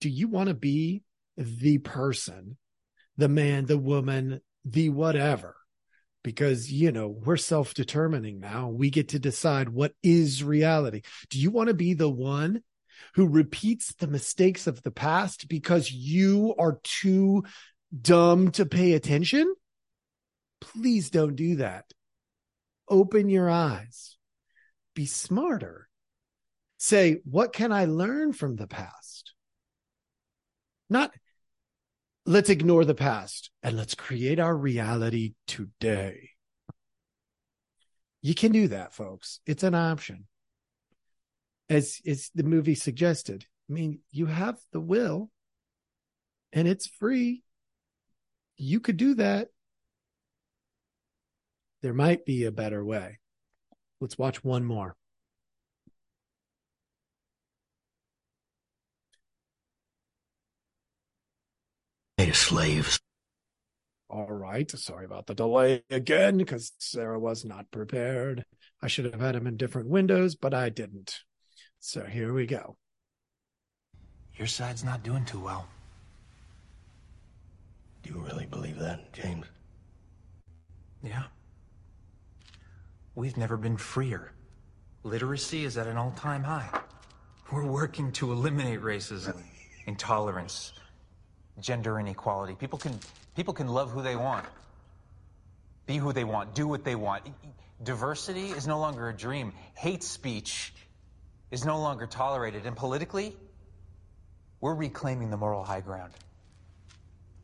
do 0.00 0.08
you 0.08 0.28
want 0.28 0.48
to 0.48 0.54
be 0.54 1.02
the 1.36 1.78
person, 1.78 2.56
the 3.16 3.28
man, 3.28 3.66
the 3.66 3.78
woman, 3.78 4.40
the 4.64 4.88
whatever? 4.88 5.56
Because, 6.22 6.70
you 6.70 6.92
know, 6.92 7.08
we're 7.08 7.36
self 7.36 7.72
determining 7.74 8.40
now. 8.40 8.68
We 8.68 8.90
get 8.90 9.08
to 9.10 9.18
decide 9.18 9.70
what 9.70 9.92
is 10.02 10.44
reality. 10.44 11.02
Do 11.30 11.38
you 11.38 11.50
want 11.50 11.68
to 11.68 11.74
be 11.74 11.94
the 11.94 12.10
one 12.10 12.62
who 13.14 13.26
repeats 13.26 13.94
the 13.94 14.06
mistakes 14.06 14.66
of 14.66 14.82
the 14.82 14.90
past 14.90 15.48
because 15.48 15.90
you 15.90 16.54
are 16.58 16.78
too 16.82 17.44
dumb 17.98 18.50
to 18.52 18.66
pay 18.66 18.92
attention? 18.92 19.54
Please 20.60 21.10
don't 21.10 21.36
do 21.36 21.56
that. 21.56 21.86
Open 22.88 23.30
your 23.30 23.48
eyes. 23.48 24.18
Be 24.94 25.06
smarter. 25.06 25.88
Say, 26.78 27.20
what 27.24 27.52
can 27.52 27.72
I 27.72 27.86
learn 27.86 28.32
from 28.32 28.56
the 28.56 28.66
past? 28.66 29.32
Not 30.90 31.12
let's 32.26 32.50
ignore 32.50 32.84
the 32.84 32.94
past 32.94 33.50
and 33.62 33.76
let's 33.76 33.94
create 33.94 34.38
our 34.38 34.54
reality 34.54 35.34
today. 35.46 36.30
You 38.22 38.34
can 38.34 38.52
do 38.52 38.68
that, 38.68 38.92
folks. 38.92 39.40
It's 39.46 39.62
an 39.62 39.74
option. 39.74 40.26
As, 41.70 42.00
as 42.04 42.30
the 42.34 42.42
movie 42.42 42.74
suggested. 42.74 43.46
I 43.70 43.72
mean, 43.72 44.00
you 44.10 44.26
have 44.26 44.58
the 44.72 44.80
will 44.80 45.30
and 46.52 46.66
it's 46.66 46.86
free. 46.86 47.44
You 48.56 48.80
could 48.80 48.96
do 48.96 49.14
that. 49.14 49.48
There 51.82 51.94
might 51.94 52.26
be 52.26 52.44
a 52.44 52.52
better 52.52 52.84
way. 52.84 53.20
Let's 54.00 54.18
watch 54.18 54.44
one 54.44 54.64
more. 54.64 54.96
Slaves. 62.28 63.00
All 64.08 64.30
right. 64.30 64.70
Sorry 64.70 65.04
about 65.04 65.26
the 65.26 65.34
delay 65.34 65.82
again 65.90 66.38
because 66.38 66.72
Sarah 66.78 67.18
was 67.18 67.44
not 67.44 67.70
prepared. 67.70 68.44
I 68.82 68.88
should 68.88 69.04
have 69.04 69.20
had 69.20 69.36
him 69.36 69.46
in 69.46 69.56
different 69.56 69.88
windows, 69.88 70.34
but 70.34 70.52
I 70.52 70.68
didn't. 70.68 71.20
So 71.78 72.04
here 72.04 72.32
we 72.32 72.46
go. 72.46 72.76
Your 74.36 74.46
side's 74.46 74.84
not 74.84 75.02
doing 75.02 75.24
too 75.24 75.40
well. 75.40 75.68
Do 78.02 78.10
you 78.10 78.20
really 78.20 78.46
believe 78.46 78.78
that, 78.78 79.12
James? 79.12 79.46
Yeah. 81.02 81.24
We've 83.14 83.36
never 83.36 83.56
been 83.56 83.76
freer. 83.76 84.32
Literacy 85.02 85.64
is 85.64 85.78
at 85.78 85.86
an 85.86 85.96
all 85.96 86.12
time 86.12 86.42
high. 86.42 86.80
We're 87.52 87.66
working 87.66 88.12
to 88.12 88.32
eliminate 88.32 88.80
racism, 88.80 89.42
intolerance, 89.86 90.72
gender 91.60 91.98
inequality. 91.98 92.54
People 92.54 92.78
can, 92.78 92.98
people 93.36 93.54
can 93.54 93.68
love 93.68 93.90
who 93.90 94.02
they 94.02 94.16
want, 94.16 94.46
be 95.86 95.96
who 95.96 96.12
they 96.12 96.24
want, 96.24 96.54
do 96.54 96.66
what 96.66 96.84
they 96.84 96.94
want. 96.94 97.24
Diversity 97.82 98.48
is 98.48 98.66
no 98.66 98.78
longer 98.78 99.08
a 99.08 99.16
dream. 99.16 99.52
Hate 99.74 100.02
speech 100.02 100.72
is 101.50 101.64
no 101.64 101.80
longer 101.80 102.06
tolerated. 102.06 102.66
And 102.66 102.76
politically, 102.76 103.34
we're 104.60 104.74
reclaiming 104.74 105.30
the 105.30 105.36
moral 105.36 105.64
high 105.64 105.80
ground. 105.80 106.12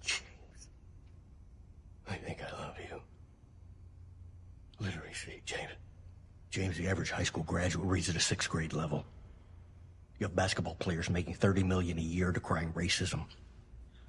James. 0.02 0.22
I 2.08 2.14
think 2.16 2.40
I 2.42 2.62
love 2.62 2.74
you. 2.78 3.00
Literacy, 4.78 5.42
James. 5.46 5.70
James, 6.50 6.76
the 6.76 6.88
average 6.88 7.10
high 7.10 7.22
school 7.22 7.42
graduate 7.42 7.86
reads 7.86 8.08
at 8.08 8.16
a 8.16 8.20
sixth 8.20 8.48
grade 8.48 8.72
level. 8.72 9.04
You 10.18 10.26
have 10.26 10.36
basketball 10.36 10.74
players 10.74 11.10
making 11.10 11.34
30 11.34 11.62
million 11.64 11.98
a 11.98 12.02
year 12.02 12.32
decrying 12.32 12.72
racism, 12.72 13.24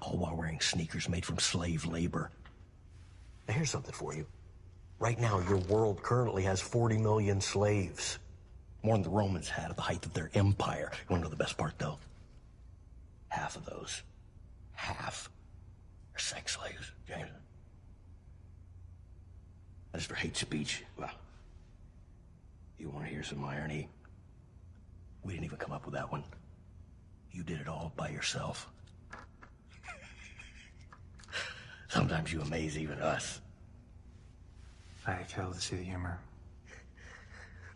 all 0.00 0.16
while 0.16 0.36
wearing 0.36 0.60
sneakers 0.60 1.08
made 1.08 1.24
from 1.24 1.38
slave 1.38 1.84
labor. 1.86 2.30
Now 3.46 3.54
here's 3.54 3.70
something 3.70 3.94
for 3.94 4.14
you. 4.14 4.26
Right 4.98 5.18
now, 5.18 5.40
your 5.48 5.58
world 5.58 6.02
currently 6.02 6.42
has 6.42 6.60
40 6.60 6.98
million 6.98 7.40
slaves. 7.40 8.18
More 8.82 8.94
than 8.94 9.02
the 9.02 9.10
Romans 9.10 9.48
had 9.48 9.70
at 9.70 9.76
the 9.76 9.82
height 9.82 10.04
of 10.04 10.12
their 10.12 10.30
empire. 10.34 10.90
You 10.92 11.06
want 11.10 11.22
to 11.22 11.24
know 11.24 11.30
the 11.30 11.36
best 11.36 11.56
part, 11.56 11.74
though? 11.78 11.98
Half 13.28 13.56
of 13.56 13.64
those, 13.64 14.02
half, 14.72 15.30
are 16.14 16.18
sex 16.18 16.56
slaves, 16.56 16.92
James. 17.06 17.28
As 19.94 20.04
for 20.04 20.14
hate 20.14 20.36
speech, 20.36 20.84
well, 20.98 21.10
you 22.78 22.88
want 22.88 23.04
to 23.06 23.10
hear 23.10 23.22
some 23.22 23.44
irony? 23.44 23.88
We 25.22 25.32
didn't 25.32 25.46
even 25.46 25.58
come 25.58 25.72
up 25.72 25.84
with 25.84 25.94
that 25.94 26.10
one. 26.10 26.24
You 27.32 27.42
did 27.42 27.60
it 27.60 27.68
all 27.68 27.92
by 27.96 28.08
yourself. 28.08 28.68
Sometimes 31.88 32.32
you 32.32 32.40
amaze 32.40 32.78
even 32.78 32.98
us. 33.00 33.40
I 35.06 35.22
fail 35.22 35.52
to 35.52 35.60
see 35.60 35.76
the 35.76 35.82
humor. 35.82 36.20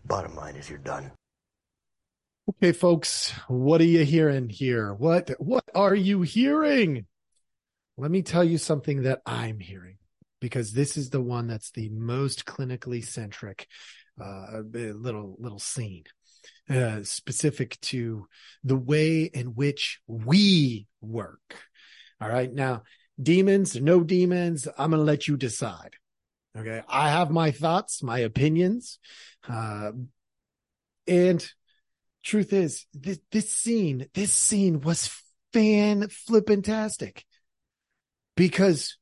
Bottom 0.05 0.37
line 0.37 0.57
is 0.57 0.69
you're 0.69 0.79
done. 0.79 1.11
Okay, 2.51 2.73
folks, 2.73 3.31
what 3.49 3.81
are 3.81 3.85
you 3.85 4.05
hearing 4.05 4.49
here? 4.49 4.93
What 4.93 5.31
what 5.39 5.65
are 5.75 5.95
you 5.95 6.23
hearing? 6.23 7.07
Let 7.97 8.11
me 8.11 8.23
tell 8.23 8.45
you 8.45 8.59
something 8.59 9.03
that 9.03 9.21
I'm 9.25 9.61
hearing 9.61 9.97
because 10.41 10.73
this 10.73 10.97
is 10.97 11.11
the 11.11 11.21
one 11.21 11.47
that's 11.47 11.71
the 11.71 11.89
most 11.91 12.45
clinically 12.45 13.05
centric 13.05 13.69
uh, 14.21 14.61
little 14.75 15.37
little 15.39 15.61
scene 15.61 16.05
uh, 16.69 17.03
specific 17.05 17.81
to 17.81 18.27
the 18.65 18.77
way 18.77 19.23
in 19.23 19.55
which 19.55 20.01
we 20.07 20.87
work. 21.01 21.57
All 22.21 22.29
right. 22.29 22.53
Now, 22.53 22.83
demons, 23.23 23.77
no 23.81 24.03
demons, 24.03 24.67
I'm 24.79 24.91
going 24.91 25.01
to 25.01 25.05
let 25.05 25.29
you 25.29 25.37
decide. 25.37 25.97
Okay. 26.57 26.83
I 26.89 27.11
have 27.11 27.31
my 27.31 27.51
thoughts, 27.51 28.03
my 28.03 28.19
opinions. 28.19 28.99
Uh, 29.49 29.93
and 31.07 31.47
truth 32.23 32.53
is 32.53 32.87
this, 32.93 33.19
this 33.31 33.51
scene, 33.51 34.07
this 34.15 34.33
scene 34.33 34.81
was 34.81 35.11
fan 35.53 36.03
flippantastic 36.03 37.23
because 38.37 38.97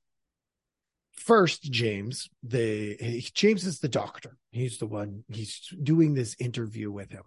first 1.15 1.63
James, 1.63 2.29
the 2.43 3.23
James 3.35 3.67
is 3.67 3.81
the 3.81 3.89
doctor. 3.89 4.37
He's 4.51 4.79
the 4.79 4.87
one, 4.87 5.25
he's 5.29 5.61
doing 5.83 6.15
this 6.15 6.35
interview 6.39 6.91
with 6.91 7.11
him. 7.11 7.25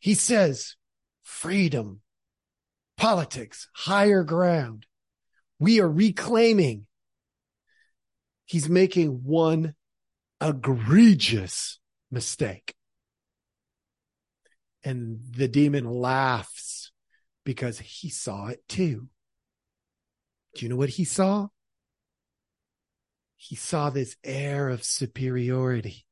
He 0.00 0.14
says, 0.14 0.76
freedom, 1.22 2.00
politics, 2.96 3.68
higher 3.74 4.24
ground. 4.24 4.86
We 5.62 5.80
are 5.80 5.88
reclaiming. 5.88 6.86
He's 8.46 8.68
making 8.68 9.20
one 9.22 9.76
egregious 10.40 11.78
mistake. 12.10 12.74
And 14.82 15.20
the 15.30 15.46
demon 15.46 15.84
laughs 15.84 16.90
because 17.44 17.78
he 17.78 18.10
saw 18.10 18.48
it 18.48 18.66
too. 18.68 19.06
Do 20.56 20.66
you 20.66 20.68
know 20.68 20.74
what 20.74 20.88
he 20.88 21.04
saw? 21.04 21.46
He 23.36 23.54
saw 23.54 23.88
this 23.88 24.16
air 24.24 24.68
of 24.68 24.82
superiority. 24.82 26.04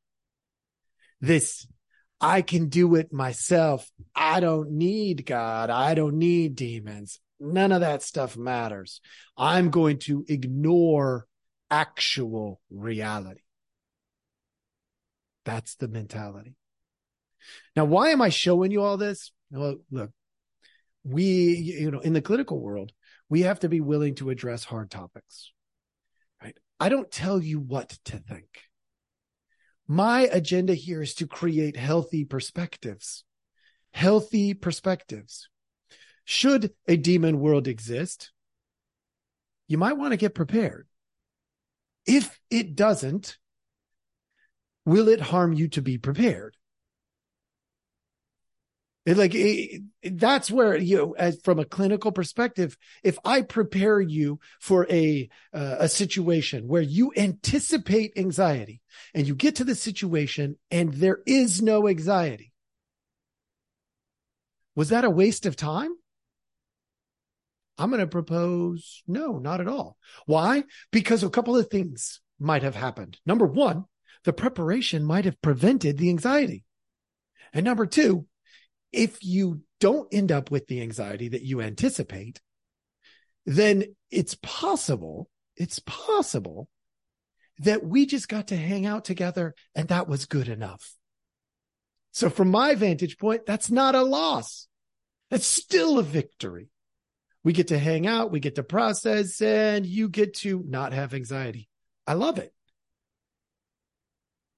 This 1.20 1.66
I 2.20 2.42
can 2.42 2.68
do 2.68 2.94
it 2.94 3.12
myself. 3.12 3.90
I 4.14 4.38
don't 4.38 4.70
need 4.70 5.26
God. 5.26 5.70
I 5.70 5.94
don't 5.94 6.18
need 6.18 6.54
demons. 6.54 7.18
None 7.40 7.72
of 7.72 7.80
that 7.80 8.02
stuff 8.02 8.36
matters. 8.36 9.00
I'm 9.36 9.70
going 9.70 9.98
to 10.00 10.24
ignore 10.28 11.26
actual 11.70 12.60
reality. 12.70 13.40
That's 15.44 15.76
the 15.76 15.88
mentality. 15.88 16.54
Now, 17.74 17.86
why 17.86 18.10
am 18.10 18.20
I 18.20 18.28
showing 18.28 18.70
you 18.70 18.82
all 18.82 18.98
this? 18.98 19.32
Well, 19.50 19.76
look, 19.90 20.10
we, 21.02 21.24
you 21.24 21.90
know, 21.90 22.00
in 22.00 22.12
the 22.12 22.20
clinical 22.20 22.60
world, 22.60 22.92
we 23.30 23.42
have 23.42 23.60
to 23.60 23.68
be 23.68 23.80
willing 23.80 24.16
to 24.16 24.30
address 24.30 24.64
hard 24.64 24.90
topics, 24.90 25.52
right? 26.42 26.56
I 26.78 26.88
don't 26.88 27.10
tell 27.10 27.42
you 27.42 27.58
what 27.58 27.98
to 28.06 28.18
think. 28.18 28.48
My 29.88 30.28
agenda 30.30 30.74
here 30.74 31.02
is 31.02 31.14
to 31.16 31.26
create 31.26 31.76
healthy 31.76 32.24
perspectives. 32.24 33.24
Healthy 33.92 34.54
perspectives. 34.54 35.48
Should 36.30 36.72
a 36.86 36.96
demon 36.96 37.40
world 37.40 37.66
exist, 37.66 38.30
you 39.66 39.76
might 39.78 39.94
want 39.96 40.12
to 40.12 40.16
get 40.16 40.32
prepared. 40.32 40.86
If 42.06 42.38
it 42.50 42.76
doesn't, 42.76 43.36
will 44.84 45.08
it 45.08 45.20
harm 45.20 45.52
you 45.52 45.66
to 45.70 45.82
be 45.82 45.98
prepared? 45.98 46.56
It 49.04 49.16
like 49.16 49.34
it, 49.34 49.82
that's 50.04 50.52
where 50.52 50.76
you 50.76 50.98
know, 50.98 51.12
as 51.18 51.40
from 51.42 51.58
a 51.58 51.64
clinical 51.64 52.12
perspective, 52.12 52.76
if 53.02 53.18
I 53.24 53.42
prepare 53.42 54.00
you 54.00 54.38
for 54.60 54.86
a 54.88 55.28
uh, 55.52 55.78
a 55.80 55.88
situation 55.88 56.68
where 56.68 56.80
you 56.80 57.12
anticipate 57.16 58.12
anxiety 58.16 58.82
and 59.14 59.26
you 59.26 59.34
get 59.34 59.56
to 59.56 59.64
the 59.64 59.74
situation 59.74 60.58
and 60.70 60.94
there 60.94 61.22
is 61.26 61.60
no 61.60 61.88
anxiety, 61.88 62.52
was 64.76 64.90
that 64.90 65.04
a 65.04 65.10
waste 65.10 65.44
of 65.44 65.56
time? 65.56 65.90
I'm 67.78 67.90
going 67.90 68.00
to 68.00 68.06
propose 68.06 69.02
no, 69.06 69.38
not 69.38 69.60
at 69.60 69.68
all. 69.68 69.96
Why? 70.26 70.64
Because 70.90 71.22
a 71.22 71.30
couple 71.30 71.56
of 71.56 71.68
things 71.68 72.20
might 72.38 72.62
have 72.62 72.74
happened. 72.74 73.18
Number 73.24 73.46
one, 73.46 73.84
the 74.24 74.32
preparation 74.32 75.04
might 75.04 75.24
have 75.24 75.40
prevented 75.40 75.96
the 75.96 76.10
anxiety. 76.10 76.64
And 77.52 77.64
number 77.64 77.86
two, 77.86 78.26
if 78.92 79.24
you 79.24 79.62
don't 79.78 80.12
end 80.12 80.30
up 80.30 80.50
with 80.50 80.66
the 80.66 80.82
anxiety 80.82 81.28
that 81.28 81.42
you 81.42 81.60
anticipate, 81.60 82.40
then 83.46 83.84
it's 84.10 84.36
possible, 84.42 85.30
it's 85.56 85.78
possible 85.80 86.68
that 87.58 87.84
we 87.84 88.06
just 88.06 88.28
got 88.28 88.48
to 88.48 88.56
hang 88.56 88.86
out 88.86 89.04
together 89.04 89.54
and 89.74 89.88
that 89.88 90.08
was 90.08 90.26
good 90.26 90.48
enough. 90.48 90.94
So 92.12 92.28
from 92.28 92.50
my 92.50 92.74
vantage 92.74 93.18
point, 93.18 93.46
that's 93.46 93.70
not 93.70 93.94
a 93.94 94.02
loss. 94.02 94.66
That's 95.30 95.46
still 95.46 95.98
a 95.98 96.02
victory. 96.02 96.68
We 97.42 97.52
get 97.52 97.68
to 97.68 97.78
hang 97.78 98.06
out, 98.06 98.30
we 98.30 98.40
get 98.40 98.56
to 98.56 98.62
process, 98.62 99.40
and 99.40 99.86
you 99.86 100.08
get 100.08 100.34
to 100.36 100.62
not 100.66 100.92
have 100.92 101.14
anxiety. 101.14 101.68
I 102.06 102.14
love 102.14 102.38
it. 102.38 102.52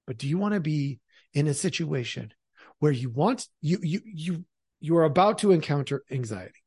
But 0.05 0.17
do 0.17 0.27
you 0.27 0.37
want 0.37 0.53
to 0.53 0.59
be 0.59 0.99
in 1.33 1.47
a 1.47 1.53
situation 1.53 2.33
where 2.79 2.91
you 2.91 3.09
want 3.09 3.47
you 3.61 3.79
you 3.81 4.01
you 4.05 4.45
you 4.79 4.97
are 4.97 5.05
about 5.05 5.39
to 5.39 5.51
encounter 5.51 6.03
anxiety 6.11 6.63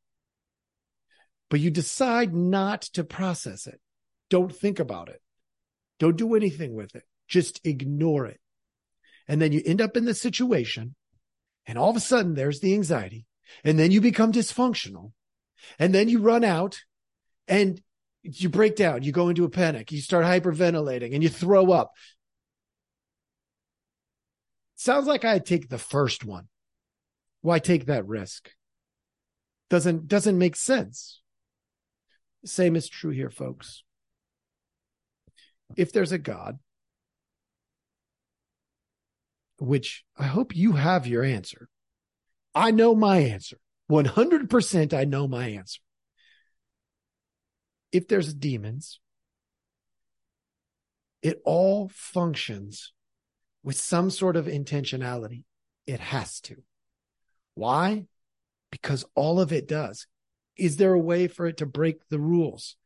but 1.50 1.60
you 1.60 1.70
decide 1.70 2.34
not 2.34 2.82
to 2.82 3.04
process 3.04 3.66
it 3.66 3.80
don't 4.30 4.54
think 4.54 4.78
about 4.78 5.08
it 5.08 5.20
don't 5.98 6.16
do 6.16 6.34
anything 6.34 6.74
with 6.74 6.94
it 6.94 7.04
just 7.28 7.60
ignore 7.64 8.26
it 8.26 8.40
and 9.28 9.40
then 9.40 9.52
you 9.52 9.62
end 9.64 9.80
up 9.80 9.96
in 9.96 10.04
the 10.04 10.14
situation 10.14 10.94
and 11.66 11.78
all 11.78 11.90
of 11.90 11.96
a 11.96 12.00
sudden 12.00 12.34
there's 12.34 12.60
the 12.60 12.74
anxiety 12.74 13.26
and 13.62 13.78
then 13.78 13.90
you 13.90 14.00
become 14.00 14.32
dysfunctional 14.32 15.12
and 15.78 15.94
then 15.94 16.08
you 16.08 16.20
run 16.20 16.44
out 16.44 16.80
and 17.48 17.80
you 18.22 18.48
break 18.48 18.74
down 18.76 19.02
you 19.02 19.12
go 19.12 19.28
into 19.28 19.44
a 19.44 19.50
panic 19.50 19.92
you 19.92 20.00
start 20.00 20.24
hyperventilating 20.24 21.14
and 21.14 21.22
you 21.22 21.28
throw 21.28 21.70
up 21.70 21.92
Sounds 24.76 25.06
like 25.06 25.24
I'd 25.24 25.46
take 25.46 25.68
the 25.68 25.78
first 25.78 26.24
one. 26.24 26.48
Why 27.40 27.58
take 27.58 27.86
that 27.86 28.06
risk? 28.06 28.50
Doesn't 29.70 30.06
doesn't 30.06 30.38
make 30.38 30.54
sense. 30.54 31.22
Same 32.44 32.76
is 32.76 32.88
true 32.88 33.10
here, 33.10 33.30
folks. 33.30 33.82
If 35.76 35.92
there's 35.92 36.12
a 36.12 36.18
God, 36.18 36.58
which 39.58 40.04
I 40.16 40.24
hope 40.24 40.54
you 40.54 40.72
have 40.72 41.06
your 41.06 41.24
answer. 41.24 41.68
I 42.54 42.70
know 42.70 42.94
my 42.94 43.18
answer. 43.18 43.58
100% 43.90 44.94
I 44.94 45.04
know 45.04 45.28
my 45.28 45.48
answer. 45.48 45.80
If 47.92 48.08
there's 48.08 48.34
demons, 48.34 49.00
it 51.22 51.40
all 51.44 51.90
functions 51.94 52.92
with 53.62 53.76
some 53.76 54.10
sort 54.10 54.36
of 54.36 54.46
intentionality. 54.46 55.44
It 55.86 56.00
has 56.00 56.40
to. 56.42 56.56
Why? 57.54 58.06
Because 58.70 59.04
all 59.14 59.40
of 59.40 59.52
it 59.52 59.68
does. 59.68 60.06
Is 60.56 60.76
there 60.76 60.92
a 60.92 61.00
way 61.00 61.28
for 61.28 61.46
it 61.46 61.58
to 61.58 61.66
break 61.66 62.08
the 62.08 62.18
rules? 62.18 62.76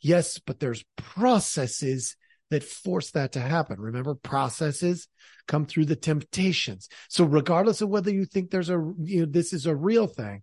Yes, 0.00 0.38
but 0.38 0.60
there's 0.60 0.84
processes 0.96 2.16
that 2.50 2.64
force 2.64 3.10
that 3.12 3.32
to 3.32 3.40
happen. 3.40 3.80
Remember, 3.80 4.14
processes 4.14 5.08
come 5.46 5.66
through 5.66 5.84
the 5.84 5.96
temptations. 5.96 6.88
So 7.08 7.24
regardless 7.24 7.80
of 7.80 7.88
whether 7.88 8.10
you 8.10 8.24
think 8.24 8.50
there's 8.50 8.70
a, 8.70 8.92
you 9.04 9.20
know, 9.20 9.26
this 9.30 9.52
is 9.52 9.66
a 9.66 9.74
real 9.74 10.06
thing, 10.06 10.42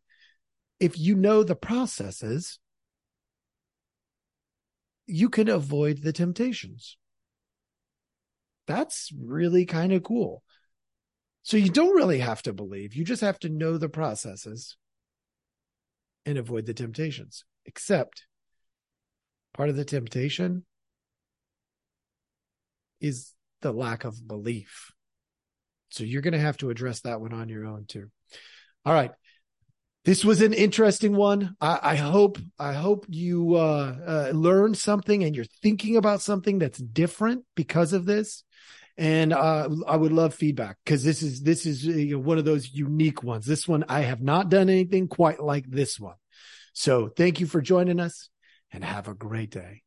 if 0.80 0.98
you 0.98 1.16
know 1.16 1.44
the 1.44 1.56
processes, 1.56 2.60
you 5.06 5.30
can 5.30 5.48
avoid 5.48 6.04
the 6.04 6.13
temptations. 6.13 6.98
That's 8.68 9.12
really 9.18 9.66
kind 9.66 9.94
of 9.94 10.04
cool. 10.04 10.44
So 11.44 11.56
you 11.56 11.70
don't 11.70 11.96
really 11.96 12.20
have 12.20 12.42
to 12.44 12.54
believe. 12.54 12.94
You 12.94 13.06
just 13.06 13.22
have 13.22 13.40
to 13.40 13.50
know 13.50 13.78
the 13.78 13.88
processes 13.88 14.76
and 16.26 16.38
avoid 16.38 16.66
the 16.66 16.74
temptations. 16.74 17.46
Except 17.66 18.26
part 19.54 19.70
of 19.70 19.78
the 19.78 19.86
temptation 19.86 20.66
is 23.00 23.34
the 23.62 23.72
lack 23.72 24.04
of 24.04 24.28
belief. 24.28 24.92
So 25.90 26.04
you're 26.04 26.22
going 26.22 26.34
to 26.34 26.40
have 26.40 26.58
to 26.58 26.70
address 26.70 27.02
that 27.02 27.22
one 27.22 27.34
on 27.34 27.48
your 27.48 27.66
own 27.66 27.86
too. 27.88 28.12
All 28.86 28.94
right. 28.94 29.12
This 30.08 30.24
was 30.24 30.41
an 30.41 30.54
interesting 30.54 31.17
one. 31.17 31.58
I, 31.60 31.80
I 31.84 31.96
hope 31.98 32.38
I 32.58 32.72
hope 32.72 33.06
you 33.10 33.56
uh, 33.56 33.98
uh, 34.08 34.32
learned 34.34 34.78
something 34.78 35.26
and 35.26 35.36
you're 35.36 35.43
thinking 35.62 35.98
about 35.98 36.22
something 36.22 36.60
that's 36.60 36.80
different 36.80 37.43
because 37.58 37.91
of 37.91 38.06
this 38.06 38.46
and 38.98 39.34
uh, 39.34 39.67
I 39.86 39.98
would 39.98 40.13
love 40.13 40.34
feedback 40.34 40.78
because 40.86 41.04
this 41.04 41.22
is 41.22 41.41
this 41.41 41.65
is 41.65 41.84
you 41.84 42.15
know, 42.15 42.20
one 42.20 42.38
of 42.38 42.46
those 42.46 42.74
unique 42.74 43.22
ones. 43.22 43.46
This 43.46 43.67
one 43.67 43.84
I 43.89 44.00
have 44.00 44.22
not 44.22 44.48
done 44.48 44.70
anything 44.70 45.10
quite 45.10 45.41
like 45.41 45.70
this 45.70 46.00
one. 46.00 46.15
So 46.72 47.10
thank 47.10 47.41
you 47.41 47.46
for 47.46 47.60
joining 47.60 48.00
us, 48.00 48.30
and 48.72 48.86
have 48.86 49.10
a 49.10 49.13
great 49.13 49.52
day. 49.52 49.82